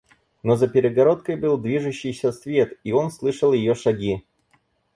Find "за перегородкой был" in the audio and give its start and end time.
0.55-1.59